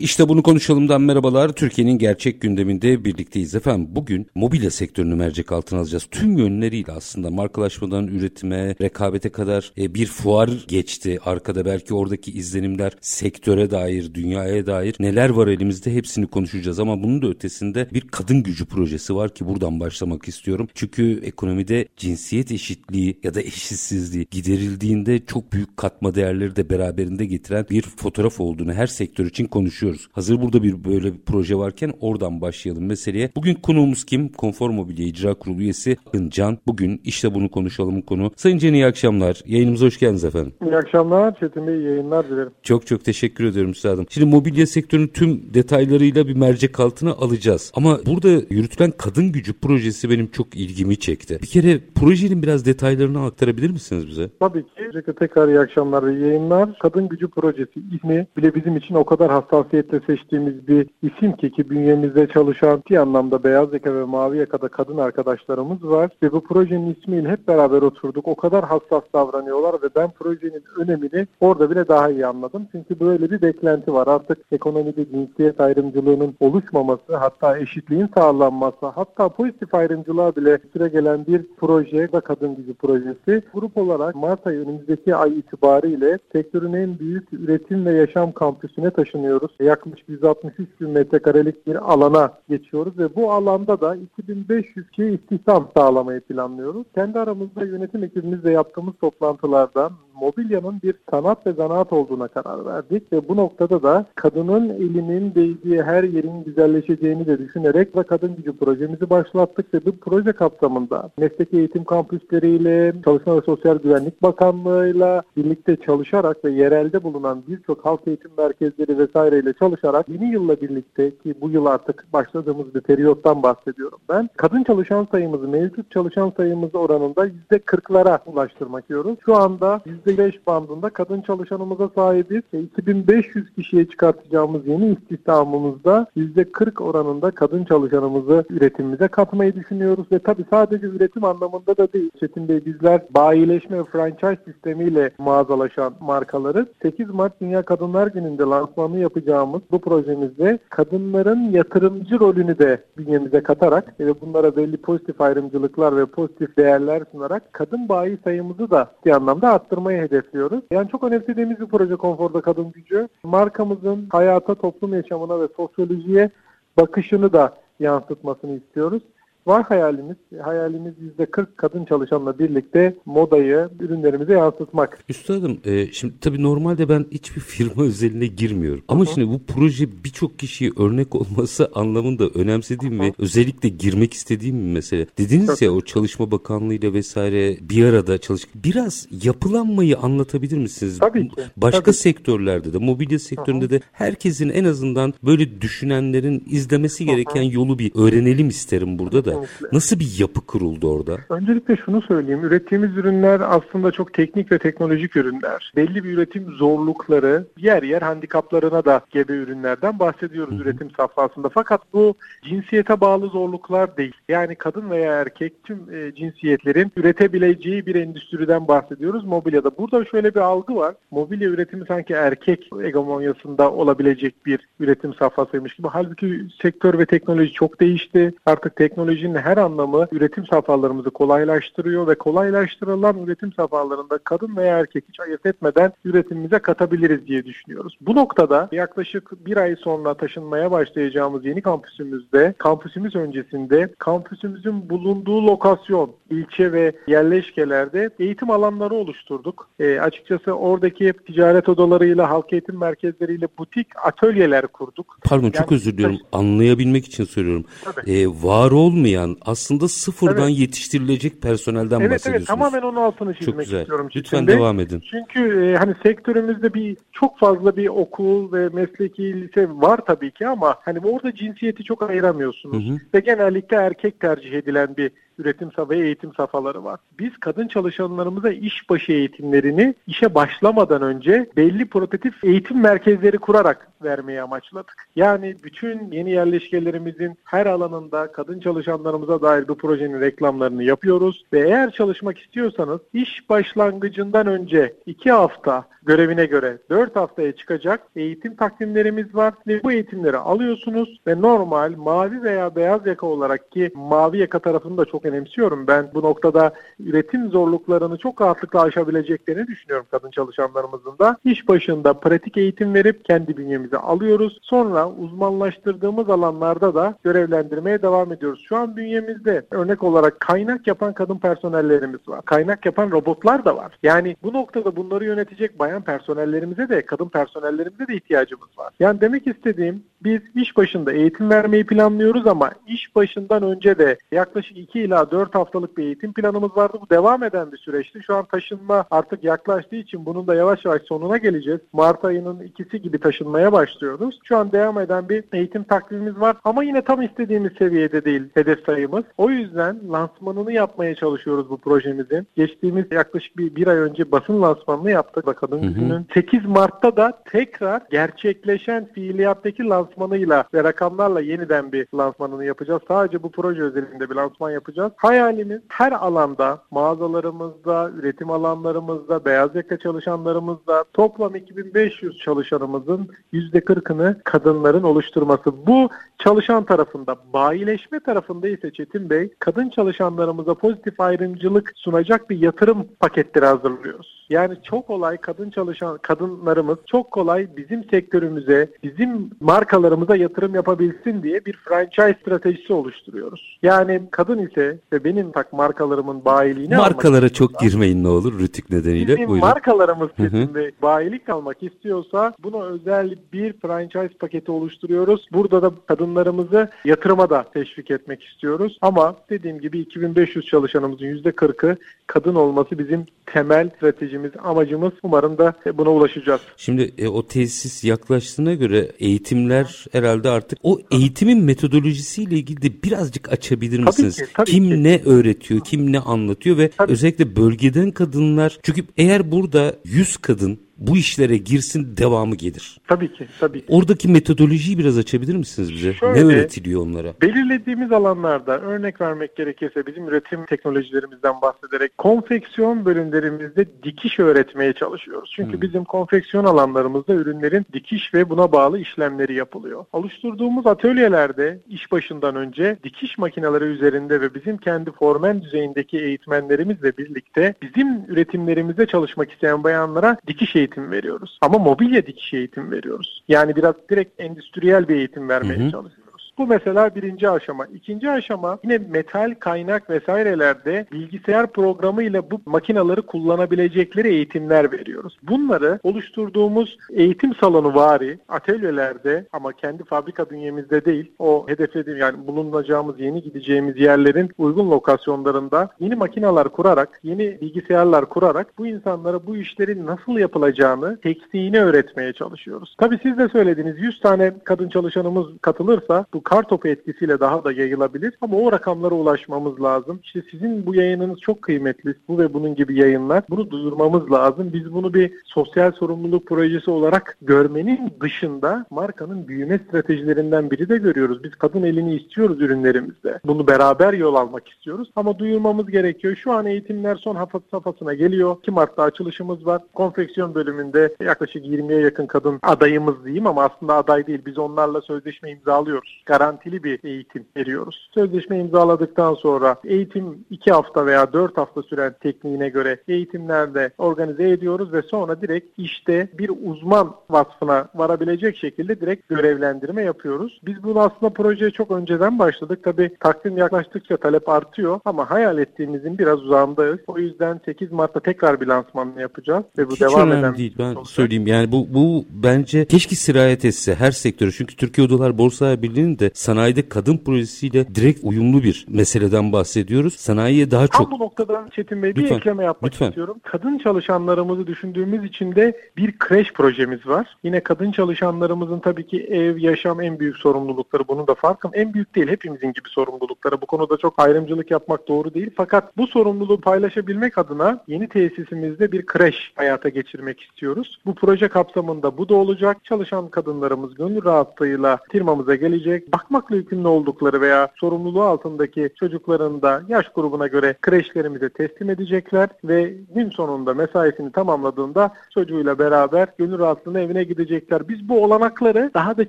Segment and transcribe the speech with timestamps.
[0.00, 1.52] İşte bunu konuşalımdan merhabalar.
[1.52, 3.88] Türkiye'nin gerçek gündeminde birlikteyiz efendim.
[3.90, 6.08] Bugün mobilya sektörünü mercek altına alacağız.
[6.10, 11.18] Tüm yönleriyle aslında markalaşmadan üretime, rekabete kadar e, bir fuar geçti.
[11.24, 16.80] Arkada belki oradaki izlenimler sektöre dair, dünyaya dair neler var elimizde hepsini konuşacağız.
[16.80, 20.68] Ama bunun da ötesinde bir kadın gücü projesi var ki buradan başlamak istiyorum.
[20.74, 27.66] Çünkü ekonomide cinsiyet eşitliği ya da eşitsizliği giderildiğinde çok büyük katma değerleri de beraberinde getiren
[27.70, 30.08] bir fotoğraf olduğunu her sektör için konuşuyoruz konuşuyoruz.
[30.12, 33.30] Hazır burada bir böyle bir proje varken oradan başlayalım meseleye.
[33.36, 34.28] Bugün konuğumuz kim?
[34.28, 36.58] Konfor Mobilya İcra Kurulu üyesi Akın Can.
[36.66, 38.30] Bugün işte bunu konuşalım konu.
[38.36, 39.42] Sayın Can iyi akşamlar.
[39.46, 40.52] Yayınımıza hoş geldiniz efendim.
[40.62, 41.38] İyi akşamlar.
[41.40, 42.52] Çetin Bey yayınlar dilerim.
[42.62, 44.06] Çok çok teşekkür ediyorum üstadım.
[44.10, 47.72] Şimdi mobilya sektörünün tüm detaylarıyla bir mercek altına alacağız.
[47.74, 51.38] Ama burada yürütülen kadın gücü projesi benim çok ilgimi çekti.
[51.42, 54.30] Bir kere projenin biraz detaylarını aktarabilir misiniz bize?
[54.40, 54.76] Tabii ki.
[55.18, 56.78] Tekrar iyi akşamlar ve yayınlar.
[56.78, 61.50] Kadın gücü projesi ismi bile bizim için o kadar hassasiyet hassasiyetle seçtiğimiz bir isim ki
[61.50, 66.40] ki bünyemizde çalışan bir anlamda beyaz yaka ve mavi yakada kadın arkadaşlarımız var ve bu
[66.40, 68.28] projenin ismiyle hep beraber oturduk.
[68.28, 72.68] O kadar hassas davranıyorlar ve ben projenin önemini orada bile daha iyi anladım.
[72.72, 74.06] Çünkü böyle bir beklenti var.
[74.06, 81.42] Artık ekonomide cinsiyet ayrımcılığının oluşmaması, hatta eşitliğin sağlanması, hatta pozitif ayrımcılığa bile süre gelen bir
[81.56, 83.42] proje ve kadın gücü projesi.
[83.54, 89.50] Grup olarak Mart ayı önümüzdeki ay itibariyle sektörün en büyük üretim ve yaşam kampüsüne taşınıyoruz
[89.66, 96.20] yaklaşık 163 bin metrekarelik bir alana geçiyoruz ve bu alanda da 2500 kişi istihdam sağlamayı
[96.20, 96.86] planlıyoruz.
[96.94, 103.28] Kendi aramızda yönetim ekibimizle yaptığımız toplantılardan mobilyanın bir sanat ve zanaat olduğuna karar verdik ve
[103.28, 109.10] bu noktada da kadının elinin değdiği her yerin güzelleşeceğini de düşünerek ve kadın gücü projemizi
[109.10, 116.44] başlattık ve bu proje kapsamında mesleki eğitim kampüsleriyle, Çalışma ve Sosyal Güvenlik Bakanlığı'yla birlikte çalışarak
[116.44, 121.66] ve yerelde bulunan birçok halk eğitim merkezleri vesaireyle çalışarak yeni yılla birlikte ki bu yıl
[121.66, 124.30] artık başladığımız bir periyottan bahsediyorum ben.
[124.36, 129.18] Kadın çalışan sayımızı mevcut çalışan sayımız oranında %40'lara ulaştırmak diyoruz.
[129.24, 132.42] Şu anda %5 bandında kadın çalışanımıza sahibiz.
[132.52, 140.86] 2500 kişiye çıkartacağımız yeni istihdamımızda %40 oranında kadın çalışanımızı üretimimize katmayı düşünüyoruz ve tabii sadece
[140.86, 142.10] üretim anlamında da değil.
[142.20, 148.98] Çetin Bey bizler bayileşme ve franchise sistemiyle mağazalaşan markaları 8 Mart Dünya Kadınlar Günü'nde lansmanı
[149.46, 156.06] yapacağımız bu projemizde kadınların yatırımcı rolünü de bünyemize katarak ve bunlara belli pozitif ayrımcılıklar ve
[156.06, 160.64] pozitif değerler sunarak kadın bayi sayımızı da bir anlamda arttırmayı hedefliyoruz.
[160.70, 163.08] Yani çok önemsediğimiz bir proje Konforda Kadın Gücü.
[163.22, 166.30] Markamızın hayata, toplum yaşamına ve sosyolojiye
[166.76, 169.02] bakışını da yansıtmasını istiyoruz.
[169.46, 170.16] Var hayalimiz.
[170.42, 174.98] Hayalimiz %40 kadın çalışanla birlikte modayı ürünlerimize yansıtmak.
[175.08, 178.82] Üstadım e, şimdi tabii normalde ben hiçbir firma özeline girmiyorum.
[178.88, 179.14] Ama Hı-hı.
[179.14, 183.06] şimdi bu proje birçok kişiye örnek olması anlamında önemsediğim Hı-hı.
[183.06, 185.06] ve özellikle girmek istediğim bir mesele.
[185.18, 185.62] Dediniz Çok.
[185.62, 188.42] ya o Çalışma Bakanlığı ile vesaire bir arada çalış.
[188.54, 190.98] Biraz yapılanmayı anlatabilir misiniz?
[190.98, 191.42] Tabii ki.
[191.56, 191.94] Başka tabii.
[191.94, 193.70] sektörlerde de mobilya sektöründe Hı-hı.
[193.70, 197.54] de herkesin en azından böyle düşünenlerin izlemesi gereken Hı-hı.
[197.54, 199.35] yolu bir öğrenelim isterim burada da.
[199.40, 199.76] Kesinlikle.
[199.76, 201.16] Nasıl bir yapı kuruldu orada?
[201.28, 202.44] Öncelikle şunu söyleyeyim.
[202.44, 205.72] Ürettiğimiz ürünler aslında çok teknik ve teknolojik ürünler.
[205.76, 210.62] Belli bir üretim zorlukları, yer yer handikaplarına da gebe ürünlerden bahsediyoruz Hı-hı.
[210.62, 211.48] üretim safhasında.
[211.48, 214.14] Fakat bu cinsiyete bağlı zorluklar değil.
[214.28, 219.78] Yani kadın veya erkek tüm e, cinsiyetlerin üretebileceği bir endüstriden bahsediyoruz mobilyada.
[219.78, 220.94] Burada şöyle bir algı var.
[221.10, 225.88] Mobilya üretimi sanki erkek hegemonyasında olabilecek bir üretim safhasıymış gibi.
[225.88, 228.34] Halbuki sektör ve teknoloji çok değişti.
[228.46, 235.04] Artık teknoloji teknolojinin her anlamı üretim safhalarımızı kolaylaştırıyor ve kolaylaştırılan üretim safhalarında kadın veya erkek
[235.08, 237.98] hiç ayırt etmeden üretimimize katabiliriz diye düşünüyoruz.
[238.00, 246.10] Bu noktada yaklaşık bir ay sonra taşınmaya başlayacağımız yeni kampüsümüzde, kampüsümüz öncesinde kampüsümüzün bulunduğu lokasyon,
[246.30, 249.68] ilçe ve yerleşkelerde eğitim alanları oluşturduk.
[249.80, 255.18] E, açıkçası oradaki ticaret odalarıyla, halk eğitim merkezleriyle butik atölyeler kurduk.
[255.24, 256.18] Pardon yani, çok özür diliyorum.
[256.32, 257.64] Anlayabilmek için söylüyorum.
[257.84, 258.10] Tabii.
[258.10, 260.58] E, var olmayan olmayan aslında sıfırdan evet.
[260.58, 262.36] yetiştirilecek personelden evet, bahsediyorsunuz.
[262.36, 263.80] Evet tamamen onun altını çizmek Çok güzel.
[263.80, 264.08] istiyorum.
[264.16, 264.52] Lütfen şimdi.
[264.52, 265.02] devam edin.
[265.10, 270.46] Çünkü e, hani sektörümüzde bir çok fazla bir okul ve mesleki lise var tabii ki
[270.46, 272.88] ama hani orada cinsiyeti çok ayıramıyorsunuz.
[272.88, 272.98] Hı hı.
[273.14, 277.00] Ve genellikle erkek tercih edilen bir üretim ve eğitim safhaları var.
[277.18, 285.08] Biz kadın çalışanlarımıza işbaşı eğitimlerini işe başlamadan önce belli prototip eğitim merkezleri kurarak vermeye amaçladık.
[285.16, 291.90] Yani bütün yeni yerleşkelerimizin her alanında kadın çalışanlarımıza dair bu projenin reklamlarını yapıyoruz ve eğer
[291.90, 299.54] çalışmak istiyorsanız iş başlangıcından önce iki hafta görevine göre 4 haftaya çıkacak eğitim takvimlerimiz var
[299.66, 304.98] ve bu eğitimleri alıyorsunuz ve normal mavi veya beyaz yaka olarak ki mavi yaka tarafını
[304.98, 305.86] da çok önemsiyorum.
[305.86, 311.36] Ben bu noktada üretim zorluklarını çok rahatlıkla aşabileceklerini düşünüyorum kadın çalışanlarımızın da.
[311.44, 314.58] İş başında pratik eğitim verip kendi bünyemize alıyoruz.
[314.62, 318.64] Sonra uzmanlaştırdığımız alanlarda da görevlendirmeye devam ediyoruz.
[318.68, 322.42] Şu an bünyemizde örnek olarak kaynak yapan kadın personellerimiz var.
[322.44, 323.98] Kaynak yapan robotlar da var.
[324.02, 328.92] Yani bu noktada bunları yönetecek bayan personellerimize de kadın personellerimize de ihtiyacımız var.
[329.00, 334.76] Yani demek istediğim biz iş başında eğitim vermeyi planlıyoruz ama iş başından önce de yaklaşık
[334.76, 336.98] 2 ila 4 haftalık bir eğitim planımız vardı.
[337.00, 338.20] Bu devam eden bir süreçti.
[338.26, 341.80] Şu an taşınma artık yaklaştığı için bunun da yavaş yavaş sonuna geleceğiz.
[341.92, 344.40] Mart ayının ikisi gibi taşınmaya başlıyoruz.
[344.44, 348.84] Şu an devam eden bir eğitim takvimimiz var ama yine tam istediğimiz seviyede değil hedef
[348.86, 349.24] sayımız.
[349.38, 352.46] O yüzden lansmanını yapmaya çalışıyoruz bu projemizin.
[352.56, 355.46] Geçtiğimiz yaklaşık bir, bir ay önce basın lansmanını yaptık.
[355.46, 362.64] Bakalım günün 8 Mart'ta da tekrar gerçekleşen fiiliyattaki lansman lansmanıyla ve rakamlarla yeniden bir lansmanını
[362.64, 363.02] yapacağız.
[363.08, 365.05] Sadece bu proje özelinde bir lansman yapacağız.
[365.16, 375.86] Hayalimiz her alanda, mağazalarımızda, üretim alanlarımızda, beyaz yaka çalışanlarımızda toplam 2500 çalışanımızın %40'ını kadınların oluşturması.
[375.86, 376.08] Bu
[376.38, 383.66] çalışan tarafında, bayileşme tarafında ise Çetin Bey, kadın çalışanlarımıza pozitif ayrımcılık sunacak bir yatırım paketleri
[383.66, 384.35] hazırlıyoruz.
[384.48, 391.64] Yani çok kolay kadın çalışan kadınlarımız çok kolay bizim sektörümüze, bizim markalarımıza yatırım yapabilsin diye
[391.64, 393.78] bir franchise stratejisi oluşturuyoruz.
[393.82, 399.36] Yani kadın ise ve benim tak markalarımın bayiliğini Markalara çok girmeyin ne olur rütük nedeniyle.
[399.36, 399.68] Bizim Buyurun.
[399.68, 405.48] markalarımız kesinlikle bayilik almak istiyorsa buna özel bir franchise paketi oluşturuyoruz.
[405.52, 408.98] Burada da kadınlarımızı yatırıma da teşvik etmek istiyoruz.
[409.00, 411.96] Ama dediğim gibi 2500 çalışanımızın %40'ı
[412.26, 413.90] kadın olması bizim temel
[414.36, 415.12] stratejimiz, amacımız.
[415.22, 416.60] Umarım da buna ulaşacağız.
[416.76, 423.52] Şimdi e, o tesis yaklaştığına göre eğitimler herhalde artık o eğitimin metodolojisiyle ilgili de birazcık
[423.52, 424.36] açabilir misiniz?
[424.36, 425.04] Tabii ki, tabii kim ki.
[425.04, 427.12] ne öğretiyor, kim ne anlatıyor ve tabii.
[427.12, 432.98] özellikle bölgeden kadınlar çünkü eğer burada 100 kadın bu işlere girsin devamı gelir.
[433.08, 433.46] Tabii ki.
[433.60, 433.86] Tabii ki.
[433.88, 436.12] Oradaki metodolojiyi biraz açabilir misiniz bize?
[436.12, 437.34] Şöyle, ne öğretiliyor onlara?
[437.42, 445.52] Belirlediğimiz alanlarda örnek vermek gerekirse bizim üretim teknolojilerimizden bahsederek konfeksiyon bölümlerimizde dikiş öğretmeye çalışıyoruz.
[445.56, 445.82] Çünkü hmm.
[445.82, 450.04] bizim konfeksiyon alanlarımızda ürünlerin dikiş ve buna bağlı işlemleri yapılıyor.
[450.12, 457.74] Oluşturduğumuz atölyelerde iş başından önce dikiş makineleri üzerinde ve bizim kendi formen düzeyindeki eğitmenlerimizle birlikte
[457.82, 461.58] bizim üretimlerimizde çalışmak isteyen bayanlara dikiş eğitimi eğitim veriyoruz.
[461.60, 463.42] Ama mobilya dikiş eğitim veriyoruz.
[463.48, 465.90] Yani biraz direkt endüstriyel bir eğitim vermeye hı hı.
[465.90, 466.25] çalışıyoruz.
[466.58, 467.86] Bu mesela birinci aşama.
[467.86, 475.38] İkinci aşama yine metal kaynak vesairelerde bilgisayar programı ile bu makinaları kullanabilecekleri eğitimler veriyoruz.
[475.42, 483.20] Bunları oluşturduğumuz eğitim salonu vari atölyelerde ama kendi fabrika bünyemizde değil o hedeflediğim yani bulunacağımız
[483.20, 490.06] yeni gideceğimiz yerlerin uygun lokasyonlarında yeni makinalar kurarak yeni bilgisayarlar kurarak bu insanlara bu işlerin
[490.06, 492.96] nasıl yapılacağını tekniğini öğretmeye çalışıyoruz.
[492.98, 497.72] Tabii siz de söylediğiniz 100 tane kadın çalışanımız katılırsa bu kar topu etkisiyle daha da
[497.72, 498.34] yayılabilir.
[498.40, 500.20] Ama o rakamlara ulaşmamız lazım.
[500.24, 502.14] İşte sizin bu yayınınız çok kıymetli.
[502.28, 503.44] Bu ve bunun gibi yayınlar.
[503.50, 504.70] Bunu duyurmamız lazım.
[504.72, 511.44] Biz bunu bir sosyal sorumluluk projesi olarak görmenin dışında markanın büyüme stratejilerinden biri de görüyoruz.
[511.44, 513.40] Biz kadın elini istiyoruz ürünlerimizde.
[513.44, 515.10] Bunu beraber yol almak istiyoruz.
[515.16, 516.36] Ama duyurmamız gerekiyor.
[516.36, 518.56] Şu an eğitimler son safhasına geliyor.
[518.62, 519.82] 2 Mart'ta açılışımız var.
[519.94, 524.40] Konfeksiyon bölümünde yaklaşık 20'ye yakın kadın adayımız diyeyim ama aslında aday değil.
[524.46, 528.08] Biz onlarla sözleşme imzalıyoruz garantili bir eğitim veriyoruz.
[528.14, 534.92] Sözleşme imzaladıktan sonra eğitim 2 hafta veya 4 hafta süren tekniğine göre eğitimlerde organize ediyoruz
[534.92, 540.60] ve sonra direkt işte bir uzman vasfına varabilecek şekilde direkt görevlendirme yapıyoruz.
[540.66, 542.84] Biz bunu aslında projeye çok önceden başladık.
[542.84, 546.98] Tabi takvim yaklaştıkça talep artıyor ama hayal ettiğimizin biraz uzağındayız.
[547.06, 550.74] O yüzden 8 Mart'ta tekrar bir lansman yapacağız ve bu Hiç devam eden değil.
[550.78, 551.06] Ben olacak.
[551.06, 554.52] söyleyeyim yani bu bu bence keşke sirayet etse her sektörü.
[554.52, 560.14] Çünkü Türkiye Odalar Borsa Birliği'nin de de sanayide kadın projesiyle direkt uyumlu bir meseleden bahsediyoruz.
[560.16, 561.10] Sanayiye daha çok...
[561.10, 563.08] Tam bu noktada Çetin Bey bir Lütfen, ekleme yapmak lütfen.
[563.08, 563.36] istiyorum.
[563.42, 567.36] Kadın çalışanlarımızı düşündüğümüz için de bir kreş projemiz var.
[567.42, 571.08] Yine kadın çalışanlarımızın tabii ki ev, yaşam en büyük sorumlulukları.
[571.08, 571.70] Bunun da farkım.
[571.74, 572.28] En büyük değil.
[572.28, 573.60] Hepimizin gibi sorumlulukları.
[573.60, 575.50] Bu konuda çok ayrımcılık yapmak doğru değil.
[575.56, 580.98] Fakat bu sorumluluğu paylaşabilmek adına yeni tesisimizde bir kreş hayata geçirmek istiyoruz.
[581.06, 582.84] Bu proje kapsamında bu da olacak.
[582.84, 586.12] Çalışan kadınlarımız gönül rahatlığıyla firmamıza gelecek.
[586.16, 592.94] Bakmakla yükümlü oldukları veya sorumluluğu altındaki çocukların da yaş grubuna göre kreşlerimize teslim edecekler ve
[593.14, 597.88] gün sonunda mesaisini tamamladığında çocuğuyla beraber gönül rahatlığına evine gidecekler.
[597.88, 599.28] Biz bu olanakları daha da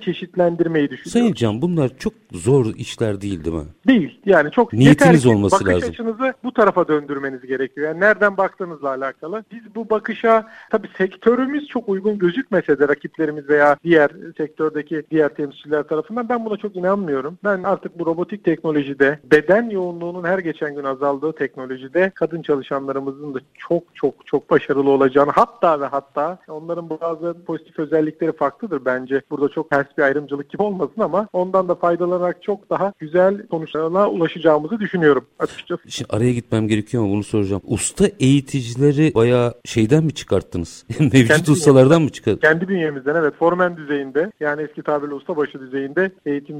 [0.00, 1.12] çeşitlendirmeyi düşünüyoruz.
[1.12, 3.64] Sayın Can bunlar çok zor işler değil değil mi?
[3.86, 4.20] Değil.
[4.26, 5.90] Yani çok Niyetiniz yeter olması bakış lazım.
[5.90, 7.88] açınızı bu tarafa döndürmeniz gerekiyor.
[7.88, 9.44] Yani nereden baktığınızla alakalı.
[9.52, 15.82] Biz bu bakışa tabii sektörümüz çok uygun gözükmese de rakiplerimiz veya diğer sektördeki diğer temsilciler
[15.82, 17.38] tarafından ben buna çok inanmıyorum.
[17.44, 23.38] Ben artık bu robotik teknolojide beden yoğunluğunun her geçen gün azaldığı teknolojide kadın çalışanlarımızın da
[23.58, 29.22] çok çok çok başarılı olacağını hatta ve hatta onların bazı pozitif özellikleri farklıdır bence.
[29.30, 34.08] Burada çok ters bir ayrımcılık gibi olmasın ama ondan da faydalanarak çok daha güzel sonuçlarına
[34.10, 35.90] ulaşacağımızı düşünüyorum açıkçası.
[35.90, 37.62] Şimdi araya gitmem gerekiyor ama bunu soracağım.
[37.66, 40.84] Usta eğiticileri bayağı şeyden mi çıkarttınız?
[41.00, 42.40] Mevcut Kendi ustalardan mı çıkarttınız?
[42.40, 46.10] Kendi bünyemizden evet formen düzeyinde yani eski tabirle ustabaşı düzeyinde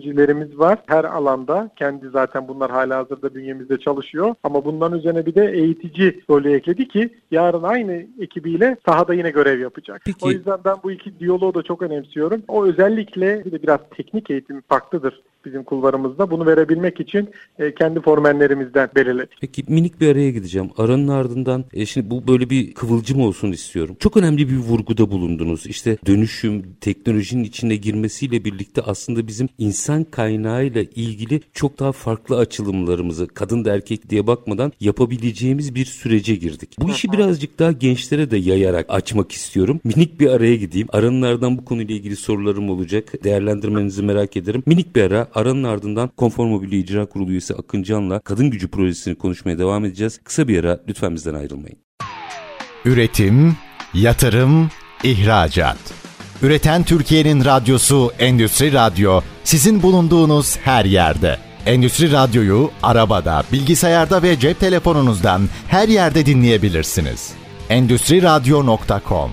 [0.09, 0.79] eğitimcilerimiz var.
[0.87, 4.35] Her alanda kendi zaten bunlar hala hazırda bünyemizde çalışıyor.
[4.43, 9.61] Ama bunların üzerine bir de eğitici rolü ekledi ki yarın aynı ekibiyle sahada yine görev
[9.61, 10.03] yapacak.
[10.05, 10.19] Peki.
[10.23, 12.43] O yüzden ben bu iki diyaloğu da çok önemsiyorum.
[12.49, 16.31] O özellikle bir de biraz teknik eğitim farklıdır bizim kulvarımızda.
[16.31, 19.39] Bunu verebilmek için e, kendi formenlerimizden belirledik.
[19.41, 20.71] Peki minik bir araya gideceğim.
[20.79, 23.97] Aranın ardından e, şimdi bu böyle bir kıvılcım olsun istiyorum.
[23.99, 25.67] Çok önemli bir vurguda bulundunuz.
[25.67, 33.29] İşte dönüşüm, teknolojinin içine girmesiyle birlikte aslında bizim insan kaynağıyla ilgili çok daha farklı açılımlarımızı
[33.29, 36.77] kadın da erkek diye bakmadan yapabileceğimiz bir sürece girdik.
[36.81, 39.81] Bu işi birazcık daha gençlere de yayarak açmak istiyorum.
[39.85, 40.89] Minik bir araya gideyim.
[40.93, 43.25] Aranın ardından bu konuyla ilgili sorularım olacak.
[43.25, 44.63] Değerlendirmenizi merak ederim.
[44.67, 45.28] Minik bir ara.
[45.35, 50.21] Aranın ardından Konfor Mobilya İcra Kurulu üyesi Akın Can'la Kadın Gücü Projesi'ni konuşmaya devam edeceğiz.
[50.25, 51.79] Kısa bir ara lütfen bizden ayrılmayın.
[52.85, 53.57] Üretim,
[53.95, 54.71] yatırım,
[55.03, 55.79] ihracat.
[56.43, 61.39] Üreten Türkiye'nin radyosu Endüstri Radyo sizin bulunduğunuz her yerde.
[61.67, 67.33] Endüstri Radyo'yu arabada, bilgisayarda ve cep telefonunuzdan her yerde dinleyebilirsiniz.
[67.69, 69.31] Endüstri Radyo.com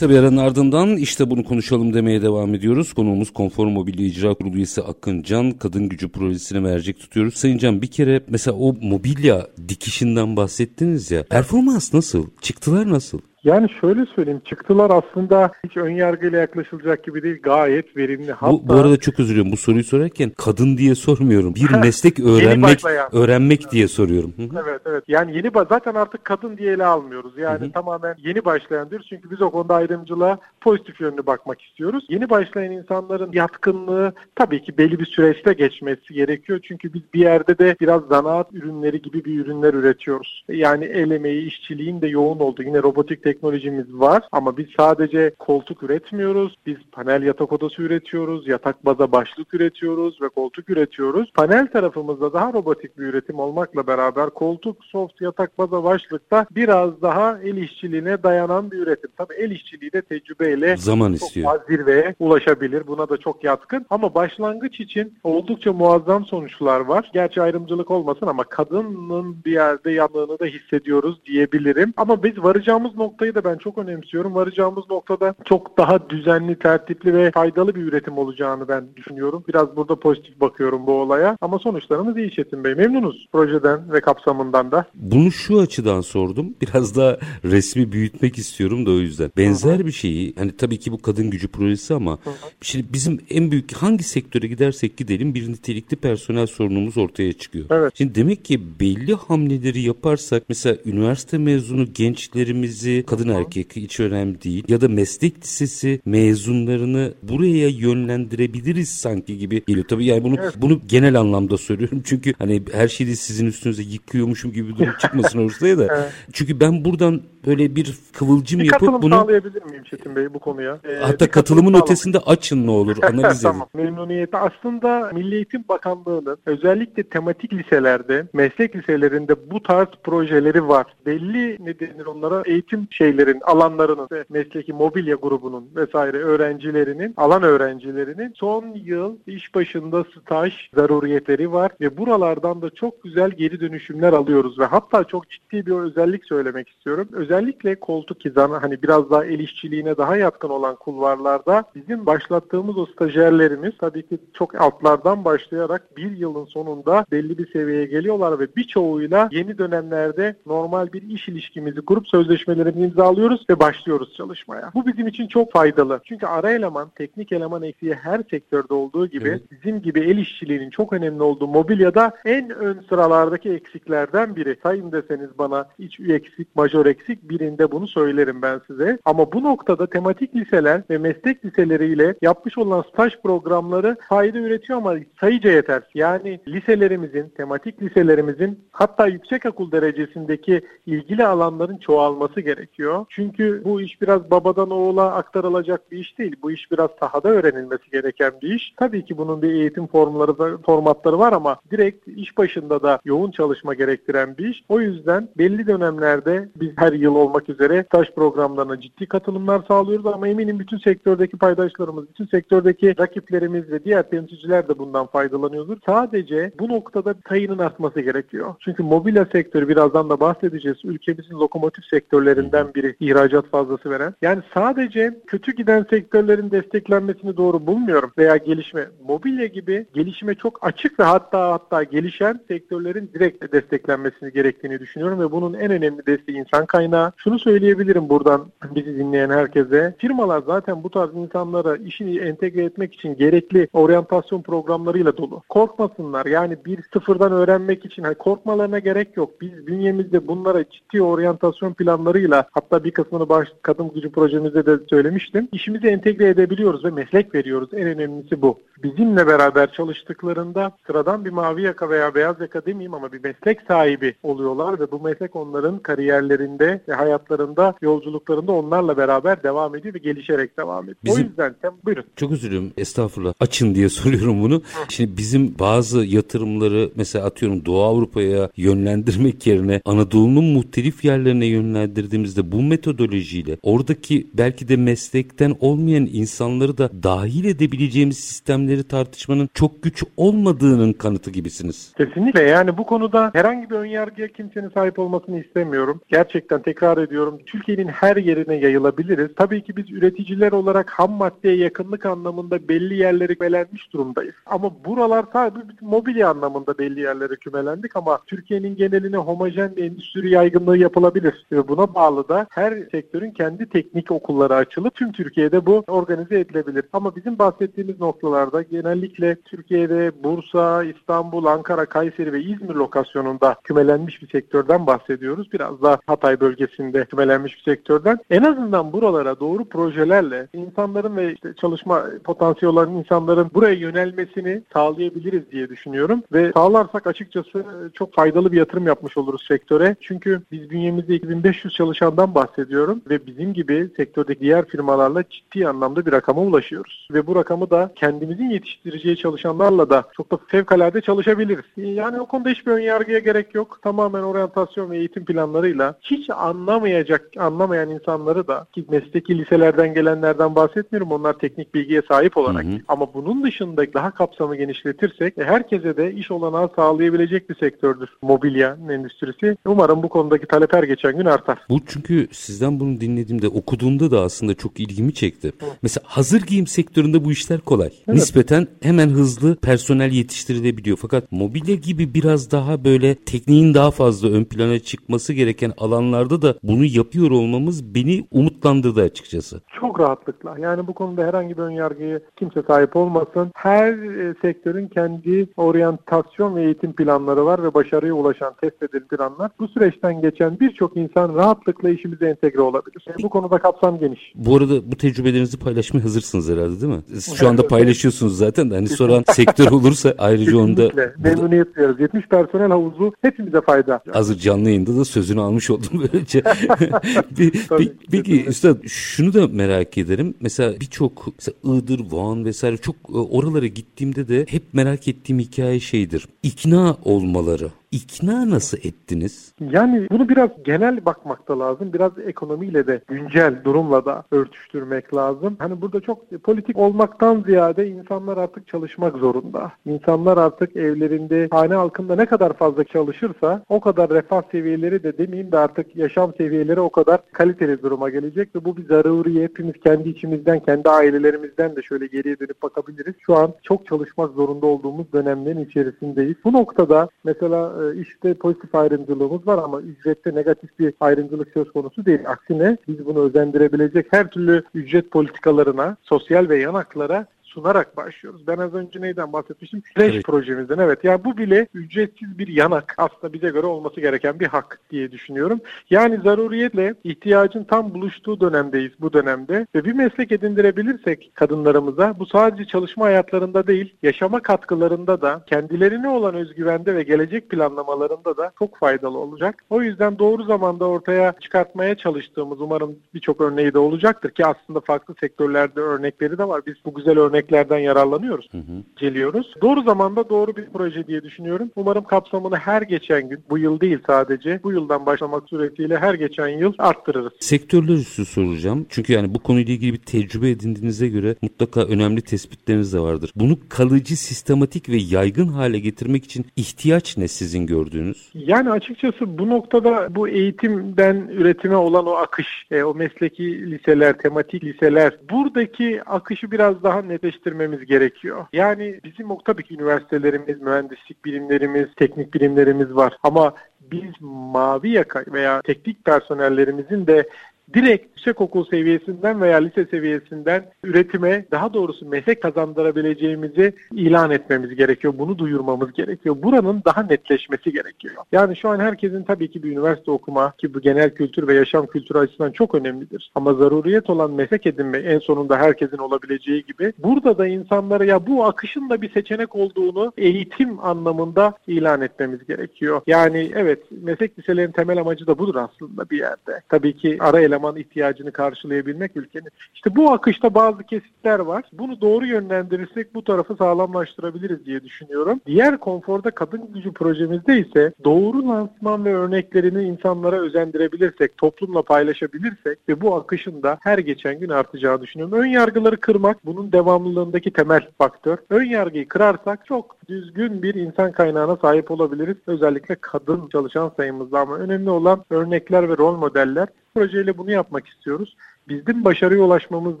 [0.00, 2.92] Kısa bir aranın ardından işte bunu konuşalım demeye devam ediyoruz.
[2.92, 5.50] Konuğumuz Konfor Mobilya İcra Kurulu üyesi Akın Can.
[5.50, 7.34] Kadın Gücü Projesi'ne mercek tutuyoruz.
[7.34, 11.24] Sayın Can bir kere mesela o mobilya dikişinden bahsettiniz ya.
[11.24, 12.26] Performans nasıl?
[12.40, 13.18] Çıktılar nasıl?
[13.44, 18.32] Yani şöyle söyleyeyim çıktılar aslında hiç ön yargıyla yaklaşılacak gibi değil gayet verimli.
[18.32, 19.52] Hatta Bu, bu arada çok özür diliyorum.
[19.52, 21.54] Bu soruyu sorarken kadın diye sormuyorum.
[21.54, 22.80] Bir meslek öğrenmek
[23.12, 24.34] öğrenmek diye soruyorum.
[24.38, 25.04] Evet evet.
[25.08, 27.38] Yani yeni zaten artık kadın diye ele almıyoruz.
[27.38, 29.06] Yani tamamen yeni başlayan diyoruz.
[29.10, 32.06] Çünkü biz o konuda ayrımcılığa pozitif yönlü bakmak istiyoruz.
[32.08, 36.60] Yeni başlayan insanların yatkınlığı tabii ki belli bir süreçte geçmesi gerekiyor.
[36.62, 40.44] Çünkü biz bir yerde de biraz zanaat ürünleri gibi bir ürünler üretiyoruz.
[40.48, 45.82] Yani el emeği, işçiliğin de yoğun olduğu yine robotik teknolojimiz var ama biz sadece koltuk
[45.82, 46.56] üretmiyoruz.
[46.66, 51.32] Biz panel yatak odası üretiyoruz, yatak baza başlık üretiyoruz ve koltuk üretiyoruz.
[51.34, 57.38] Panel tarafımızda daha robotik bir üretim olmakla beraber koltuk, soft, yatak baza başlıkta biraz daha
[57.42, 59.10] el işçiliğine dayanan bir üretim.
[59.16, 61.54] Tabii el işçiliği de tecrübeyle Zaman çok istiyor.
[61.54, 62.86] az zirveye ulaşabilir.
[62.86, 63.86] Buna da çok yatkın.
[63.90, 67.10] Ama başlangıç için oldukça muazzam sonuçlar var.
[67.12, 71.94] Gerçi ayrımcılık olmasın ama kadının bir yerde yanlığını da hissediyoruz diyebilirim.
[71.96, 74.34] Ama biz varacağımız noktayı da ben çok önemsiyorum.
[74.34, 79.44] Varacağımız noktada çok daha düzenli, tertipli ve faydalı bir üretim olacağını ben düşünüyorum.
[79.48, 81.36] Biraz burada pozitif bakıyorum bu olaya.
[81.40, 82.74] Ama sonuçlarımız iyi Çetin Bey.
[82.74, 84.84] Memnunuz projeden ve kapsamından da.
[84.94, 86.54] Bunu şu açıdan sordum.
[86.60, 89.30] Biraz daha resmi büyütmek istiyorum da o yüzden.
[89.36, 92.18] Benzer bir şeyi hani tabii ki bu kadın gücü projesi ama
[92.60, 97.66] şimdi bizim en büyük hangi sektöre gidersek gidelim bir nitelikli personel sorunumuz ortaya çıkıyor.
[97.70, 97.92] Evet.
[97.94, 104.64] Şimdi demek ki belli hamleleri yaparsak mesela üniversite mezunu gençlerimizi kadın erkek hiç önemli değil
[104.68, 109.86] ya da meslek lisesi mezunlarını buraya yönlendirebiliriz sanki gibi geliyor.
[109.88, 112.02] Tabii yani bunu bunu genel anlamda söylüyorum.
[112.04, 115.86] Çünkü hani her şeyi sizin üstünüze yıkıyormuşum gibi bir durum çıkmasın ortaya da.
[115.90, 116.12] Evet.
[116.32, 120.78] Çünkü ben buradan böyle bir kıvılcım Bir yapıp bunu sağlayabilir miyim Çetin Bey bu konuya?
[120.84, 123.42] Ee, hatta katılımın sağlamak ötesinde açın ne olur analiz edin.
[123.42, 123.68] tamam.
[123.74, 124.38] Memnuniyetle.
[124.38, 130.86] Aslında Milli Eğitim Bakanlığı'nın özellikle tematik liselerde, meslek liselerinde bu tarz projeleri var.
[131.06, 138.32] Belli ne denir onlara eğitim şeylerin, alanlarının ve mesleki mobilya grubunun vesaire öğrencilerinin, alan öğrencilerinin
[138.36, 144.58] son yıl iş başında staj zaruriyetleri var ve buralardan da çok güzel geri dönüşümler alıyoruz
[144.58, 147.08] ve hatta çok ciddi bir özellik söylemek istiyorum.
[147.12, 152.86] Özellikle koltuk hizanı hani biraz daha el işçiliğine daha yatkın olan kulvarlarda bizim başlattığımız o
[152.86, 159.28] stajyerlerimiz tabii ki çok altlardan başlayarak bir yılın sonunda belli bir seviyeye geliyorlar ve birçoğuyla
[159.32, 164.70] yeni dönemlerde normal bir iş ilişkimizi kurup sözleşmelerimizi imzalıyoruz ve başlıyoruz çalışmaya.
[164.74, 166.00] Bu bizim için çok faydalı.
[166.04, 169.42] Çünkü ara eleman, teknik eleman eksiği her sektörde olduğu gibi evet.
[169.50, 174.56] bizim gibi el işçiliğinin çok önemli olduğu mobilyada en ön sıralardaki eksiklerden biri.
[174.62, 178.98] Sayın deseniz bana iç eksik, majör eksik birinde bunu söylerim ben size.
[179.04, 184.94] Ama bu noktada tematik liseler ve meslek liseleriyle yapmış olan staj programları fayda üretiyor ama
[185.20, 185.82] sayıca yeter.
[185.94, 192.79] Yani liselerimizin, tematik liselerimizin hatta yüksek okul derecesindeki ilgili alanların çoğalması gerekiyor.
[193.08, 196.36] Çünkü bu iş biraz babadan oğula aktarılacak bir iş değil.
[196.42, 198.74] Bu iş biraz sahada öğrenilmesi gereken bir iş.
[198.76, 203.74] Tabii ki bunun bir eğitim formları formatları var ama direkt iş başında da yoğun çalışma
[203.74, 204.64] gerektiren bir iş.
[204.68, 210.28] O yüzden belli dönemlerde biz her yıl olmak üzere staj programlarına ciddi katılımlar sağlıyoruz ama
[210.28, 215.76] eminim bütün sektördeki paydaşlarımız, bütün sektördeki rakiplerimiz ve diğer temsilciler de bundan faydalanıyordur.
[215.86, 218.54] Sadece bu noktada sayının artması gerekiyor.
[218.60, 220.78] Çünkü mobilya sektörü birazdan da bahsedeceğiz.
[220.84, 224.14] Ülkemizin lokomotif sektörlerinden biri ihracat fazlası veren.
[224.22, 228.88] Yani sadece kötü giden sektörlerin desteklenmesini doğru bulmuyorum veya gelişme.
[229.04, 235.30] Mobilya gibi gelişime çok açık ve hatta hatta gelişen sektörlerin direkt desteklenmesini gerektiğini düşünüyorum ve
[235.30, 237.12] bunun en önemli desteği insan kaynağı.
[237.16, 239.94] Şunu söyleyebilirim buradan bizi dinleyen herkese.
[239.98, 245.42] Firmalar zaten bu tarz insanlara işini entegre etmek için gerekli oryantasyon programlarıyla dolu.
[245.48, 246.26] Korkmasınlar.
[246.26, 249.40] Yani bir sıfırdan öğrenmek için hani korkmalarına gerek yok.
[249.40, 255.48] Biz bünyemizde bunlara ciddi oryantasyon planlarıyla hatta bir kısmını baş, kadın gücü projemizde de söylemiştim.
[255.52, 257.68] İşimizi entegre edebiliyoruz ve meslek veriyoruz.
[257.72, 258.58] En önemlisi bu.
[258.82, 264.14] Bizimle beraber çalıştıklarında sıradan bir mavi yaka veya beyaz yaka demeyeyim ama bir meslek sahibi
[264.22, 270.58] oluyorlar ve bu meslek onların kariyerlerinde ve hayatlarında, yolculuklarında onlarla beraber devam ediyor ve gelişerek
[270.58, 270.96] devam ediyor.
[271.04, 272.04] Bizim, o yüzden sen buyurun.
[272.16, 272.72] Çok özür dilerim.
[272.76, 273.34] Estağfurullah.
[273.40, 274.54] Açın diye soruyorum bunu.
[274.54, 274.60] Hı.
[274.88, 282.62] Şimdi bizim bazı yatırımları mesela atıyorum Doğu Avrupa'ya yönlendirmek yerine Anadolu'nun muhtelif yerlerine yönlendirdiğimizde bu
[282.62, 290.92] metodolojiyle oradaki belki de meslekten olmayan insanları da dahil edebileceğimiz sistemleri tartışmanın çok güç olmadığının
[290.92, 291.92] kanıtı gibisiniz.
[291.96, 296.00] Kesinlikle yani bu konuda herhangi bir önyargıya kimsenin sahip olmasını istemiyorum.
[296.08, 299.28] Gerçekten tekrar ediyorum Türkiye'nin her yerine yayılabiliriz.
[299.36, 304.34] Tabii ki biz üreticiler olarak ham maddeye yakınlık anlamında belli yerlere kümelenmiş durumdayız.
[304.46, 310.78] Ama buralar sadece mobilya anlamında belli yerlere kümelendik ama Türkiye'nin geneline homojen bir endüstri yaygınlığı
[310.78, 311.46] yapılabilir.
[311.68, 316.84] Buna bağlı da her sektörün kendi teknik okulları açılıp tüm Türkiye'de bu organize edilebilir.
[316.92, 324.28] Ama bizim bahsettiğimiz noktalarda genellikle Türkiye'de Bursa, İstanbul, Ankara, Kayseri ve İzmir lokasyonunda kümelenmiş bir
[324.28, 325.52] sektörden bahsediyoruz.
[325.52, 328.18] Biraz da Hatay bölgesinde kümelenmiş bir sektörden.
[328.30, 335.50] En azından buralara doğru projelerle insanların ve işte çalışma potansiyeli olan insanların buraya yönelmesini sağlayabiliriz
[335.50, 336.22] diye düşünüyorum.
[336.32, 337.64] Ve sağlarsak açıkçası
[337.94, 339.96] çok faydalı bir yatırım yapmış oluruz sektöre.
[340.00, 341.74] Çünkü biz bünyemizde 2500
[342.20, 347.08] çalışandan bahsediyorum ve bizim gibi sektördeki diğer firmalarla ciddi anlamda bir rakama ulaşıyoruz.
[347.12, 351.64] Ve bu rakamı da kendimizin yetiştireceği çalışanlarla da çok da fevkalade çalışabiliriz.
[351.76, 353.78] Yani o konuda hiçbir ön yargıya gerek yok.
[353.82, 361.12] Tamamen oryantasyon ve eğitim planlarıyla hiç anlamayacak, anlamayan insanları da ki mesleki liselerden gelenlerden bahsetmiyorum.
[361.12, 362.64] Onlar teknik bilgiye sahip olarak.
[362.64, 362.78] Hı hı.
[362.88, 369.56] Ama bunun dışında daha kapsamı genişletirsek herkese de iş olanağı sağlayabilecek bir sektördür mobilya endüstrisi.
[369.66, 371.58] Umarım bu konudaki talep her geçen gün artar.
[371.68, 375.52] Bu çünkü sizden bunu dinlediğimde okuduğumda da aslında çok ilgimi çekti.
[375.60, 375.66] Hı.
[375.82, 377.86] Mesela hazır giyim sektöründe bu işler kolay.
[377.86, 378.08] Evet.
[378.08, 380.96] Nispeten hemen hızlı personel yetiştirilebiliyor.
[380.96, 386.54] Fakat mobilya gibi biraz daha böyle tekniğin daha fazla ön plana çıkması gereken alanlarda da
[386.62, 389.60] bunu yapıyor olmamız beni umutlandırdı açıkçası.
[389.80, 390.58] Çok rahatlıkla.
[390.58, 393.50] Yani bu konuda herhangi bir ön yargıya kimse sahip olmasın.
[393.54, 399.50] Her e, sektörün kendi oryantasyon ve eğitim planları var ve başarıya ulaşan test edilen planlar.
[399.58, 403.04] Bu süreçten geçen birçok insan rahatlıkla işimize entegre olabilir.
[403.08, 404.20] Yani bu konuda kapsam geniş.
[404.34, 407.02] Bu arada bu tecrübelerinizi paylaşmaya hazırsınız herhalde değil mi?
[407.06, 412.00] Siz şu anda paylaşıyorsunuz zaten de hani soran sektör olursa ayrıca onda memnuniyet duyarız.
[412.00, 414.00] 70 personel havuzu hepimize fayda.
[414.12, 416.42] Hazır canlı yayında da sözünü almış oldum böylece.
[418.10, 420.34] Peki Üstad şunu da merak ederim.
[420.40, 421.26] Mesela birçok
[421.64, 426.28] Iğdır, Van vesaire çok e, oralara gittiğimde de hep merak ettiğim hikaye şeydir.
[426.42, 429.54] İkna olmaları ikna nasıl ettiniz?
[429.60, 431.92] Yani bunu biraz genel bakmakta lazım.
[431.92, 435.56] Biraz ekonomiyle de güncel durumla da örtüştürmek lazım.
[435.58, 439.72] Hani burada çok politik olmaktan ziyade insanlar artık çalışmak zorunda.
[439.86, 445.52] İnsanlar artık evlerinde, hane halkında ne kadar fazla çalışırsa o kadar refah seviyeleri de demeyeyim
[445.52, 449.42] de artık yaşam seviyeleri o kadar kaliteli duruma gelecek ve bu bir zaruri.
[449.42, 453.14] Hepimiz kendi içimizden, kendi ailelerimizden de şöyle geriye dönüp bakabiliriz.
[453.20, 456.36] Şu an çok çalışmak zorunda olduğumuz dönemlerin içerisindeyiz.
[456.44, 462.06] Bu noktada mesela e, işte pozitif ayrımcılığımız var ama ücrette negatif bir ayrımcılık söz konusu
[462.06, 462.20] değil.
[462.26, 468.46] Aksine biz bunu özendirebilecek her türlü ücret politikalarına, sosyal ve yan haklara sunarak başlıyoruz.
[468.46, 469.82] Ben az önce neyden bahsetmiştim?
[469.94, 470.24] Flash evet.
[470.24, 470.78] projemizden.
[470.78, 471.04] Evet.
[471.04, 472.94] Yani bu bile ücretsiz bir yanak.
[472.98, 475.60] Aslında bize göre olması gereken bir hak diye düşünüyorum.
[475.90, 479.66] Yani zaruriyetle ihtiyacın tam buluştuğu dönemdeyiz bu dönemde.
[479.74, 486.34] Ve bir meslek edindirebilirsek kadınlarımıza bu sadece çalışma hayatlarında değil, yaşama katkılarında da, kendilerine olan
[486.34, 489.64] özgüvende ve gelecek planlamalarında da çok faydalı olacak.
[489.70, 495.14] O yüzden doğru zamanda ortaya çıkartmaya çalıştığımız umarım birçok örneği de olacaktır ki aslında farklı
[495.20, 496.62] sektörlerde örnekleri de var.
[496.66, 498.82] Biz bu güzel örnek örneklerden yararlanıyoruz, hı hı.
[499.00, 499.54] geliyoruz.
[499.62, 501.70] Doğru zamanda doğru bir proje diye düşünüyorum.
[501.76, 506.48] Umarım kapsamını her geçen gün, bu yıl değil sadece, bu yıldan başlamak suretiyle her geçen
[506.48, 507.32] yıl arttırırız.
[507.40, 508.86] Sektörler üstü soracağım.
[508.88, 513.32] Çünkü yani bu konuyla ilgili bir tecrübe edindiğinize göre mutlaka önemli tespitleriniz de vardır.
[513.36, 518.30] Bunu kalıcı, sistematik ve yaygın hale getirmek için ihtiyaç ne sizin gördüğünüz?
[518.34, 524.64] Yani açıkçası bu noktada bu eğitimden üretime olan o akış, e, o mesleki liseler, tematik
[524.64, 528.46] liseler buradaki akışı biraz daha netleştirmek gerçekleştirmemiz gerekiyor.
[528.52, 535.62] Yani bizim tabii ki üniversitelerimiz, mühendislik bilimlerimiz, teknik bilimlerimiz var ama biz mavi yaka veya
[535.62, 537.28] teknik personellerimizin de
[537.74, 545.14] direkt yüksekokul seviyesinden veya lise seviyesinden üretime daha doğrusu meslek kazandırabileceğimizi ilan etmemiz gerekiyor.
[545.18, 546.36] Bunu duyurmamız gerekiyor.
[546.42, 548.14] Buranın daha netleşmesi gerekiyor.
[548.32, 551.86] Yani şu an herkesin tabii ki bir üniversite okuma ki bu genel kültür ve yaşam
[551.86, 553.30] kültürü açısından çok önemlidir.
[553.34, 558.44] Ama zaruriyet olan meslek edinme en sonunda herkesin olabileceği gibi burada da insanlara ya bu
[558.44, 563.00] akışın da bir seçenek olduğunu eğitim anlamında ilan etmemiz gerekiyor.
[563.06, 566.62] Yani evet meslek liselerinin temel amacı da budur aslında bir yerde.
[566.68, 569.48] Tabii ki ara eleman eleman ihtiyacını karşılayabilmek ülkenin.
[569.74, 571.64] İşte bu akışta bazı kesitler var.
[571.72, 575.40] Bunu doğru yönlendirirsek bu tarafı sağlamlaştırabiliriz diye düşünüyorum.
[575.46, 583.00] Diğer konforda kadın gücü projemizde ise doğru lansman ve örneklerini insanlara özendirebilirsek, toplumla paylaşabilirsek ve
[583.00, 585.38] bu akışın da her geçen gün artacağını düşünüyorum.
[585.38, 588.38] Ön yargıları kırmak bunun devamlılığındaki temel faktör.
[588.50, 592.36] Ön yargıyı kırarsak çok düzgün bir insan kaynağına sahip olabiliriz.
[592.46, 598.36] Özellikle kadın çalışan sayımızda ama önemli olan örnekler ve rol modeller projeyle bunu yapmak istiyoruz.
[598.68, 600.00] Bizim başarıya ulaşmamız